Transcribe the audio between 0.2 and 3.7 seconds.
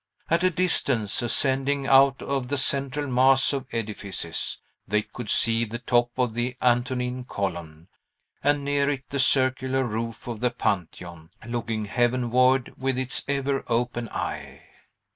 At a distance, ascending out of the central mass of